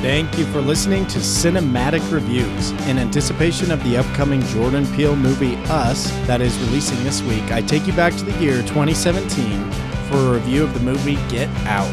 Thank 0.00 0.38
you 0.38 0.46
for 0.46 0.62
listening 0.62 1.06
to 1.08 1.18
Cinematic 1.18 2.10
Reviews. 2.10 2.70
In 2.88 2.98
anticipation 2.98 3.70
of 3.70 3.84
the 3.84 3.98
upcoming 3.98 4.40
Jordan 4.44 4.86
Peele 4.94 5.14
movie 5.14 5.56
Us 5.66 6.10
that 6.26 6.40
is 6.40 6.58
releasing 6.60 7.04
this 7.04 7.20
week, 7.20 7.52
I 7.52 7.60
take 7.60 7.86
you 7.86 7.92
back 7.92 8.14
to 8.14 8.24
the 8.24 8.32
year 8.42 8.62
2017 8.62 9.70
for 10.08 10.16
a 10.16 10.32
review 10.32 10.64
of 10.64 10.72
the 10.72 10.80
movie 10.80 11.16
Get 11.28 11.50
Out. 11.66 11.86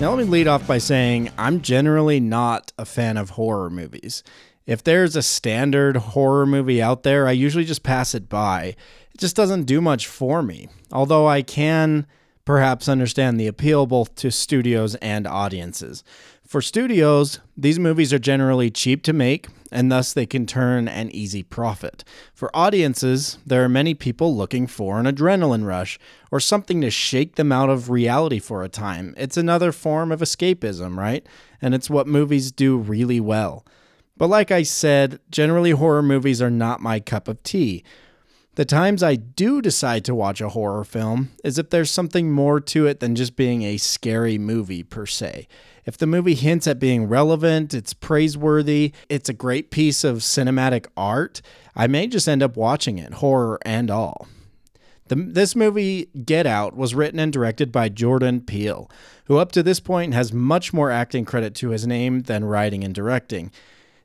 Now, 0.00 0.10
let 0.10 0.18
me 0.18 0.22
lead 0.22 0.46
off 0.46 0.64
by 0.68 0.78
saying 0.78 1.32
I'm 1.36 1.60
generally 1.60 2.20
not 2.20 2.72
a 2.78 2.84
fan 2.84 3.16
of 3.16 3.30
horror 3.30 3.70
movies. 3.70 4.22
If 4.66 4.84
there's 4.84 5.16
a 5.16 5.22
standard 5.22 5.96
horror 5.96 6.46
movie 6.46 6.80
out 6.80 7.02
there, 7.02 7.26
I 7.26 7.32
usually 7.32 7.64
just 7.64 7.82
pass 7.82 8.14
it 8.14 8.28
by. 8.28 8.76
It 9.12 9.18
just 9.18 9.34
doesn't 9.34 9.64
do 9.64 9.80
much 9.80 10.06
for 10.06 10.44
me. 10.44 10.68
Although 10.92 11.26
I 11.26 11.42
can 11.42 12.06
perhaps 12.50 12.88
understand 12.88 13.38
the 13.38 13.46
appeal 13.46 13.86
both 13.86 14.12
to 14.16 14.28
studios 14.28 14.96
and 14.96 15.24
audiences. 15.24 16.02
For 16.44 16.60
studios, 16.60 17.38
these 17.56 17.78
movies 17.78 18.12
are 18.12 18.18
generally 18.18 18.72
cheap 18.72 19.04
to 19.04 19.12
make, 19.12 19.46
and 19.70 19.92
thus 19.92 20.12
they 20.12 20.26
can 20.26 20.46
turn 20.46 20.88
an 20.88 21.14
easy 21.14 21.44
profit. 21.44 22.02
For 22.34 22.50
audiences, 22.52 23.38
there 23.46 23.62
are 23.62 23.68
many 23.68 23.94
people 23.94 24.36
looking 24.36 24.66
for 24.66 24.98
an 24.98 25.06
adrenaline 25.06 25.64
rush 25.64 25.96
or 26.32 26.40
something 26.40 26.80
to 26.80 26.90
shake 26.90 27.36
them 27.36 27.52
out 27.52 27.70
of 27.70 27.88
reality 27.88 28.40
for 28.40 28.64
a 28.64 28.68
time. 28.68 29.14
It's 29.16 29.36
another 29.36 29.70
form 29.70 30.10
of 30.10 30.18
escapism, 30.18 30.98
right? 30.98 31.24
And 31.62 31.72
it's 31.72 31.88
what 31.88 32.08
movies 32.08 32.50
do 32.50 32.76
really 32.76 33.20
well. 33.20 33.64
But 34.18 34.26
like 34.26 34.50
I 34.50 34.64
said, 34.64 35.20
generally 35.30 35.70
horror 35.70 36.02
movies 36.02 36.42
are 36.42 36.50
not 36.50 36.80
my 36.80 36.98
cup 36.98 37.28
of 37.28 37.40
tea. 37.44 37.84
The 38.56 38.64
times 38.64 39.02
I 39.02 39.14
do 39.14 39.62
decide 39.62 40.04
to 40.06 40.14
watch 40.14 40.40
a 40.40 40.48
horror 40.48 40.82
film 40.82 41.30
is 41.44 41.56
if 41.56 41.70
there's 41.70 41.90
something 41.90 42.32
more 42.32 42.60
to 42.60 42.86
it 42.86 42.98
than 42.98 43.14
just 43.14 43.36
being 43.36 43.62
a 43.62 43.76
scary 43.76 44.38
movie 44.38 44.82
per 44.82 45.06
se. 45.06 45.46
If 45.86 45.96
the 45.96 46.06
movie 46.06 46.34
hints 46.34 46.66
at 46.66 46.80
being 46.80 47.06
relevant, 47.06 47.72
it's 47.72 47.94
praiseworthy, 47.94 48.92
it's 49.08 49.28
a 49.28 49.34
great 49.34 49.70
piece 49.70 50.02
of 50.02 50.18
cinematic 50.18 50.86
art, 50.96 51.42
I 51.76 51.86
may 51.86 52.08
just 52.08 52.28
end 52.28 52.42
up 52.42 52.56
watching 52.56 52.98
it, 52.98 53.14
horror 53.14 53.58
and 53.64 53.90
all. 53.90 54.26
The, 55.06 55.14
this 55.14 55.56
movie, 55.56 56.06
Get 56.24 56.46
Out, 56.46 56.76
was 56.76 56.94
written 56.94 57.18
and 57.18 57.32
directed 57.32 57.72
by 57.72 57.88
Jordan 57.88 58.40
Peele, 58.40 58.90
who 59.26 59.38
up 59.38 59.52
to 59.52 59.62
this 59.62 59.80
point 59.80 60.12
has 60.12 60.32
much 60.32 60.72
more 60.72 60.90
acting 60.90 61.24
credit 61.24 61.54
to 61.56 61.70
his 61.70 61.86
name 61.86 62.22
than 62.22 62.44
writing 62.44 62.84
and 62.84 62.94
directing. 62.94 63.52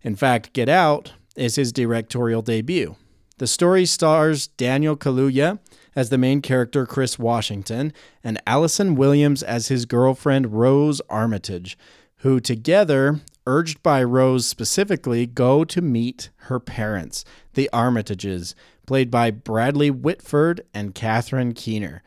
In 0.03 0.15
fact, 0.15 0.53
Get 0.53 0.69
Out 0.69 1.13
is 1.35 1.55
his 1.55 1.73
directorial 1.73 2.41
debut. 2.41 2.95
The 3.37 3.47
story 3.47 3.85
stars 3.85 4.47
Daniel 4.47 4.95
Kaluuya 4.95 5.59
as 5.93 6.09
the 6.09 6.17
main 6.17 6.41
character 6.41 6.85
Chris 6.85 7.19
Washington 7.19 7.91
and 8.23 8.41
Allison 8.47 8.95
Williams 8.95 9.43
as 9.43 9.67
his 9.67 9.85
girlfriend 9.85 10.53
Rose 10.53 11.01
Armitage, 11.09 11.77
who 12.19 12.39
together, 12.39 13.19
urged 13.45 13.83
by 13.83 14.01
Rose 14.01 14.47
specifically, 14.47 15.25
go 15.25 15.65
to 15.65 15.81
meet 15.81 16.29
her 16.47 16.61
parents, 16.61 17.25
the 17.55 17.69
Armitages, 17.73 18.55
played 18.87 19.11
by 19.11 19.31
Bradley 19.31 19.91
Whitford 19.91 20.61
and 20.73 20.95
Catherine 20.95 21.53
Keener. 21.53 22.03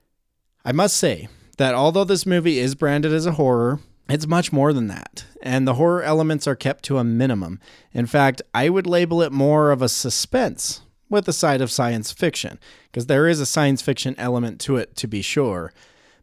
I 0.65 0.73
must 0.73 0.97
say 0.97 1.29
that 1.59 1.75
although 1.75 2.05
this 2.05 2.25
movie 2.25 2.59
is 2.59 2.75
branded 2.75 3.13
as 3.13 3.27
a 3.27 3.33
horror, 3.33 3.81
it's 4.09 4.27
much 4.27 4.51
more 4.51 4.73
than 4.73 4.87
that, 4.87 5.27
and 5.43 5.69
the 5.69 5.75
horror 5.75 6.03
elements 6.03 6.47
are 6.47 6.57
kept 6.57 6.85
to 6.85 6.97
a 6.97 7.05
minimum. 7.05 7.61
In 7.93 8.07
fact, 8.07 8.41
I 8.55 8.71
would 8.71 8.87
label 8.87 9.21
it 9.21 9.31
more 9.31 9.71
of 9.71 9.83
a 9.83 9.91
suspense 9.91 10.81
with 11.09 11.29
a 11.29 11.33
side 11.33 11.61
of 11.61 11.71
science 11.71 12.13
fiction, 12.13 12.59
because 12.91 13.07
there 13.07 13.27
is 13.27 13.41
a 13.41 13.47
science 13.47 13.83
fiction 13.83 14.15
element 14.19 14.61
to 14.61 14.77
it, 14.77 14.97
to 14.97 15.07
be 15.07 15.23
sure. 15.23 15.73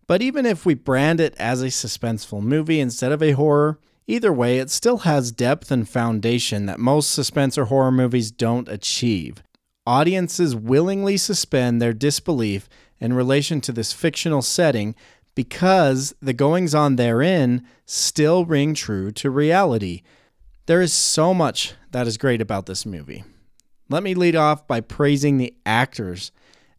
But 0.07 0.21
even 0.21 0.45
if 0.45 0.65
we 0.65 0.75
brand 0.75 1.19
it 1.19 1.35
as 1.37 1.61
a 1.61 1.67
suspenseful 1.67 2.41
movie 2.41 2.79
instead 2.79 3.11
of 3.11 3.23
a 3.23 3.31
horror, 3.31 3.79
either 4.07 4.31
way, 4.31 4.59
it 4.59 4.69
still 4.69 4.99
has 4.99 5.31
depth 5.31 5.71
and 5.71 5.89
foundation 5.89 6.67
that 6.67 6.79
most 6.79 7.11
suspense 7.11 7.57
or 7.57 7.65
horror 7.65 7.91
movies 7.91 8.31
don't 8.31 8.69
achieve. 8.69 9.41
Audiences 9.87 10.55
willingly 10.55 11.17
suspend 11.17 11.81
their 11.81 11.93
disbelief 11.93 12.69
in 12.99 13.13
relation 13.13 13.61
to 13.61 13.71
this 13.71 13.93
fictional 13.93 14.41
setting 14.41 14.95
because 15.35 16.15
the 16.21 16.33
goings 16.33 16.73
on 16.73 16.95
therein 16.95 17.65
still 17.85 18.45
ring 18.45 18.73
true 18.73 19.11
to 19.11 19.29
reality. 19.29 20.01
There 20.65 20.81
is 20.81 20.93
so 20.93 21.33
much 21.33 21.73
that 21.91 22.07
is 22.07 22.17
great 22.17 22.41
about 22.41 22.65
this 22.65 22.85
movie. 22.85 23.23
Let 23.87 24.01
me 24.01 24.15
lead 24.15 24.35
off 24.35 24.67
by 24.67 24.81
praising 24.81 25.37
the 25.37 25.53
actors. 25.65 26.31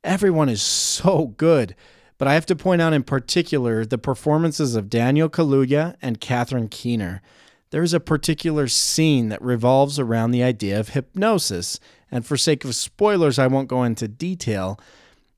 Everyone 0.02 0.48
is 0.48 0.60
so 0.60 1.34
good, 1.36 1.76
but 2.18 2.26
I 2.26 2.34
have 2.34 2.46
to 2.46 2.56
point 2.56 2.82
out 2.82 2.92
in 2.92 3.04
particular 3.04 3.84
the 3.84 3.98
performances 3.98 4.74
of 4.74 4.90
Daniel 4.90 5.28
Kaluuya 5.28 5.94
and 6.02 6.20
Catherine 6.20 6.68
Keener. 6.68 7.22
There 7.70 7.82
is 7.82 7.94
a 7.94 8.00
particular 8.00 8.66
scene 8.66 9.28
that 9.28 9.42
revolves 9.42 9.98
around 10.00 10.32
the 10.32 10.42
idea 10.42 10.80
of 10.80 10.90
hypnosis, 10.90 11.78
and 12.10 12.26
for 12.26 12.36
sake 12.36 12.64
of 12.64 12.74
spoilers, 12.74 13.38
I 13.38 13.46
won't 13.46 13.68
go 13.68 13.84
into 13.84 14.08
detail, 14.08 14.80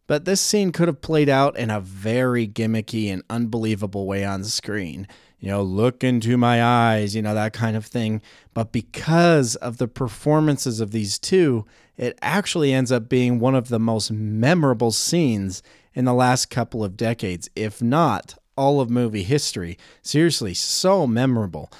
but 0.06 0.24
this 0.24 0.40
scene 0.40 0.72
could 0.72 0.88
have 0.88 1.02
played 1.02 1.28
out 1.28 1.58
in 1.58 1.70
a 1.70 1.80
very 1.80 2.48
gimmicky 2.48 3.12
and 3.12 3.22
unbelievable 3.28 4.06
way 4.06 4.24
on 4.24 4.44
screen 4.44 5.06
you 5.40 5.48
know, 5.48 5.62
look 5.62 6.02
into 6.02 6.36
my 6.36 6.62
eyes, 6.62 7.14
you 7.14 7.22
know, 7.22 7.34
that 7.34 7.52
kind 7.52 7.76
of 7.76 7.86
thing. 7.86 8.20
But 8.54 8.72
because 8.72 9.54
of 9.56 9.78
the 9.78 9.88
performances 9.88 10.80
of 10.80 10.90
these 10.90 11.18
two, 11.18 11.64
it 11.96 12.18
actually 12.22 12.72
ends 12.72 12.90
up 12.90 13.08
being 13.08 13.38
one 13.38 13.54
of 13.54 13.68
the 13.68 13.78
most 13.78 14.10
memorable 14.10 14.90
scenes 14.90 15.62
in 15.94 16.04
the 16.04 16.14
last 16.14 16.46
couple 16.46 16.84
of 16.84 16.96
decades, 16.96 17.48
if 17.54 17.82
not 17.82 18.36
all 18.56 18.80
of 18.80 18.90
movie 18.90 19.22
history. 19.22 19.78
Seriously, 20.02 20.54
so 20.54 21.06
memorable. 21.06 21.70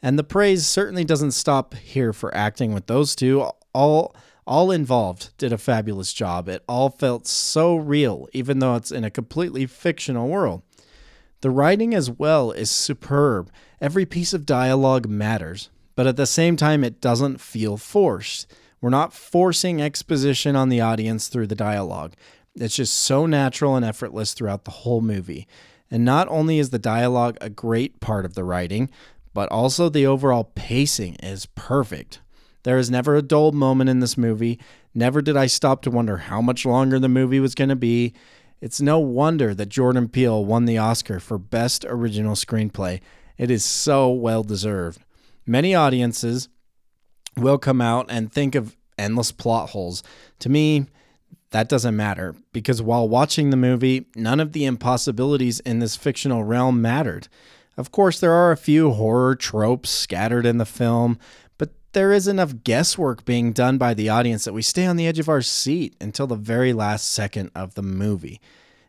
And 0.00 0.18
the 0.18 0.24
praise 0.24 0.66
certainly 0.66 1.04
doesn't 1.04 1.32
stop 1.32 1.74
here 1.74 2.12
for 2.12 2.34
acting 2.34 2.72
with 2.72 2.86
those 2.86 3.16
two. 3.16 3.50
All 3.72 4.14
all 4.46 4.70
involved 4.70 5.36
did 5.36 5.52
a 5.52 5.58
fabulous 5.58 6.14
job. 6.14 6.48
It 6.48 6.64
all 6.66 6.88
felt 6.88 7.26
so 7.26 7.76
real, 7.76 8.28
even 8.32 8.60
though 8.60 8.76
it's 8.76 8.90
in 8.90 9.04
a 9.04 9.10
completely 9.10 9.66
fictional 9.66 10.26
world. 10.26 10.62
The 11.40 11.50
writing 11.50 11.94
as 11.94 12.10
well 12.10 12.50
is 12.50 12.70
superb. 12.70 13.50
Every 13.80 14.04
piece 14.04 14.34
of 14.34 14.46
dialogue 14.46 15.08
matters, 15.08 15.70
but 15.94 16.06
at 16.06 16.16
the 16.16 16.26
same 16.26 16.56
time, 16.56 16.82
it 16.82 17.00
doesn't 17.00 17.40
feel 17.40 17.76
forced. 17.76 18.52
We're 18.80 18.90
not 18.90 19.12
forcing 19.12 19.80
exposition 19.80 20.56
on 20.56 20.68
the 20.68 20.80
audience 20.80 21.28
through 21.28 21.46
the 21.48 21.54
dialogue. 21.54 22.14
It's 22.54 22.76
just 22.76 22.94
so 22.94 23.26
natural 23.26 23.76
and 23.76 23.84
effortless 23.84 24.34
throughout 24.34 24.64
the 24.64 24.70
whole 24.70 25.00
movie. 25.00 25.46
And 25.90 26.04
not 26.04 26.28
only 26.28 26.58
is 26.58 26.70
the 26.70 26.78
dialogue 26.78 27.38
a 27.40 27.48
great 27.48 28.00
part 28.00 28.24
of 28.24 28.34
the 28.34 28.44
writing, 28.44 28.90
but 29.32 29.50
also 29.50 29.88
the 29.88 30.06
overall 30.06 30.44
pacing 30.54 31.14
is 31.16 31.46
perfect. 31.46 32.20
There 32.64 32.78
is 32.78 32.90
never 32.90 33.14
a 33.14 33.22
dull 33.22 33.52
moment 33.52 33.88
in 33.88 34.00
this 34.00 34.18
movie. 34.18 34.58
Never 34.94 35.22
did 35.22 35.36
I 35.36 35.46
stop 35.46 35.82
to 35.82 35.90
wonder 35.90 36.16
how 36.16 36.42
much 36.42 36.66
longer 36.66 36.98
the 36.98 37.08
movie 37.08 37.40
was 37.40 37.54
going 37.54 37.70
to 37.70 37.76
be. 37.76 38.12
It's 38.60 38.80
no 38.80 38.98
wonder 38.98 39.54
that 39.54 39.68
Jordan 39.68 40.08
Peele 40.08 40.44
won 40.44 40.64
the 40.64 40.78
Oscar 40.78 41.20
for 41.20 41.38
Best 41.38 41.84
Original 41.84 42.34
Screenplay. 42.34 43.00
It 43.36 43.50
is 43.50 43.64
so 43.64 44.10
well 44.10 44.42
deserved. 44.42 45.00
Many 45.46 45.74
audiences 45.74 46.48
will 47.36 47.58
come 47.58 47.80
out 47.80 48.06
and 48.08 48.32
think 48.32 48.54
of 48.54 48.76
endless 48.98 49.30
plot 49.30 49.70
holes. 49.70 50.02
To 50.40 50.48
me, 50.48 50.86
that 51.50 51.68
doesn't 51.68 51.96
matter 51.96 52.34
because 52.52 52.82
while 52.82 53.08
watching 53.08 53.50
the 53.50 53.56
movie, 53.56 54.06
none 54.16 54.40
of 54.40 54.52
the 54.52 54.64
impossibilities 54.64 55.60
in 55.60 55.78
this 55.78 55.96
fictional 55.96 56.42
realm 56.42 56.82
mattered. 56.82 57.28
Of 57.76 57.92
course, 57.92 58.18
there 58.18 58.32
are 58.32 58.50
a 58.50 58.56
few 58.56 58.90
horror 58.90 59.36
tropes 59.36 59.88
scattered 59.88 60.44
in 60.44 60.58
the 60.58 60.66
film, 60.66 61.16
there 61.98 62.12
is 62.12 62.28
enough 62.28 62.62
guesswork 62.62 63.24
being 63.24 63.52
done 63.52 63.76
by 63.76 63.92
the 63.92 64.08
audience 64.08 64.44
that 64.44 64.52
we 64.52 64.62
stay 64.62 64.86
on 64.86 64.94
the 64.94 65.08
edge 65.08 65.18
of 65.18 65.28
our 65.28 65.42
seat 65.42 65.96
until 66.00 66.28
the 66.28 66.36
very 66.36 66.72
last 66.72 67.10
second 67.10 67.50
of 67.56 67.74
the 67.74 67.82
movie. 67.82 68.40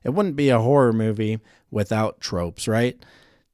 It 0.04 0.12
wouldn't 0.12 0.36
be 0.36 0.50
a 0.50 0.60
horror 0.60 0.94
movie 0.94 1.40
without 1.72 2.22
tropes, 2.22 2.68
right? 2.68 3.04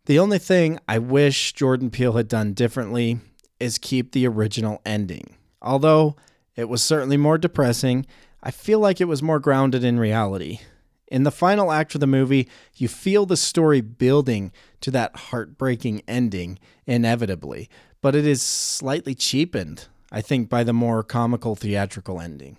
The 0.07 0.19
only 0.19 0.39
thing 0.39 0.77
I 0.89 0.99
wish 0.99 1.53
Jordan 1.53 1.89
Peele 1.89 2.17
had 2.17 2.27
done 2.27 2.51
differently 2.51 3.21
is 3.57 3.77
keep 3.77 4.11
the 4.11 4.27
original 4.27 4.81
ending. 4.85 5.37
Although 5.61 6.17
it 6.57 6.67
was 6.67 6.83
certainly 6.83 7.15
more 7.15 7.37
depressing, 7.37 8.05
I 8.43 8.51
feel 8.51 8.79
like 8.79 8.99
it 8.99 9.05
was 9.05 9.23
more 9.23 9.39
grounded 9.39 9.85
in 9.85 10.01
reality. 10.01 10.59
In 11.07 11.23
the 11.23 11.31
final 11.31 11.71
act 11.71 11.95
of 11.95 12.01
the 12.01 12.07
movie, 12.07 12.49
you 12.75 12.89
feel 12.89 13.25
the 13.25 13.37
story 13.37 13.79
building 13.79 14.51
to 14.81 14.91
that 14.91 15.15
heartbreaking 15.15 16.01
ending 16.09 16.59
inevitably, 16.85 17.69
but 18.05 18.15
it 18.15 18.27
is 18.27 18.39
slightly 18.39 19.15
cheapened, 19.15 19.87
I 20.11 20.21
think, 20.21 20.47
by 20.47 20.63
the 20.63 20.73
more 20.73 21.01
comical 21.01 21.55
theatrical 21.55 22.21
ending. 22.21 22.57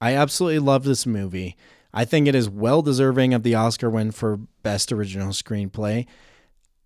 I 0.00 0.14
absolutely 0.14 0.60
love 0.60 0.84
this 0.84 1.04
movie. 1.04 1.56
I 1.92 2.04
think 2.04 2.28
it 2.28 2.36
is 2.36 2.48
well 2.48 2.80
deserving 2.80 3.34
of 3.34 3.42
the 3.42 3.56
Oscar 3.56 3.90
win 3.90 4.12
for 4.12 4.36
Best 4.62 4.92
Original 4.92 5.30
Screenplay. 5.30 6.06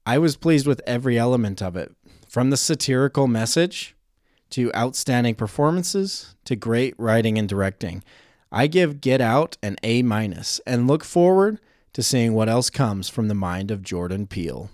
I 0.07 0.17
was 0.17 0.39
pleased 0.39 0.67
with 0.67 0.81
every 0.87 1.19
element 1.19 1.61
of 1.61 1.77
it, 1.77 1.95
from 2.27 2.49
the 2.49 2.57
satirical 2.57 3.27
message 3.27 3.95
to 4.49 4.75
outstanding 4.75 5.35
performances 5.35 6.35
to 6.47 6.57
great 6.57 6.95
writing 6.97 7.37
and 7.37 7.47
directing. 7.47 8.03
I 8.51 8.69
give 8.69 9.03
Get 9.03 9.21
Out 9.21 9.59
an 9.63 9.77
A 9.83 10.03
minus 10.03 10.63
and 10.67 10.89
look 10.89 11.05
forward 11.05 11.61
to 11.93 12.03
seeing 12.03 12.33
what 12.33 12.49
else 12.49 12.71
comes 12.71 13.11
from 13.11 13.29
the 13.29 13.35
mind 13.35 13.71
of 13.71 13.83
Jordan 13.83 14.27
Peele. 14.27 14.71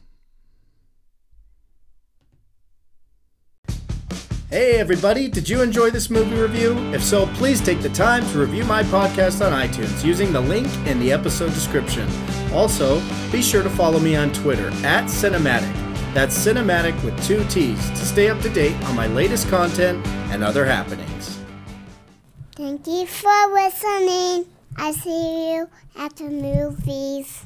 Hey 4.48 4.78
everybody, 4.78 5.26
did 5.26 5.48
you 5.48 5.60
enjoy 5.60 5.90
this 5.90 6.08
movie 6.08 6.36
review? 6.40 6.78
If 6.94 7.02
so, 7.02 7.26
please 7.34 7.60
take 7.60 7.82
the 7.82 7.88
time 7.88 8.24
to 8.30 8.38
review 8.38 8.62
my 8.62 8.84
podcast 8.84 9.44
on 9.44 9.50
iTunes 9.52 10.04
using 10.04 10.32
the 10.32 10.40
link 10.40 10.68
in 10.86 11.00
the 11.00 11.10
episode 11.10 11.52
description. 11.52 12.08
Also, 12.52 13.00
be 13.32 13.42
sure 13.42 13.64
to 13.64 13.70
follow 13.70 13.98
me 13.98 14.14
on 14.14 14.32
Twitter 14.32 14.68
at 14.86 15.06
Cinematic. 15.06 15.74
That's 16.14 16.38
Cinematic 16.38 16.94
with 17.02 17.20
two 17.26 17.42
T's 17.46 17.90
to 17.90 17.96
stay 17.96 18.30
up 18.30 18.40
to 18.42 18.48
date 18.48 18.80
on 18.84 18.94
my 18.94 19.08
latest 19.08 19.48
content 19.48 20.06
and 20.30 20.44
other 20.44 20.64
happenings. 20.64 21.40
Thank 22.54 22.86
you 22.86 23.04
for 23.04 23.52
listening. 23.52 24.46
I 24.76 24.92
see 24.92 25.54
you 25.54 25.68
at 25.96 26.14
the 26.14 26.30
movies. 26.30 27.44